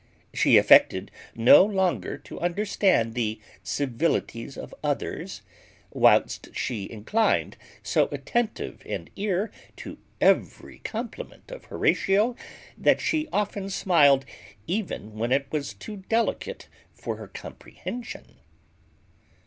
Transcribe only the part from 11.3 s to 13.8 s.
of Horatio, that she often